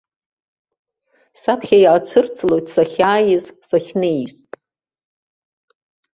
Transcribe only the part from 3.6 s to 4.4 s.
сахьнеиз.